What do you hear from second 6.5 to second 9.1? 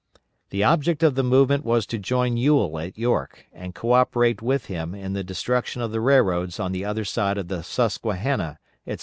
on the other side of the Susquehanna, etc.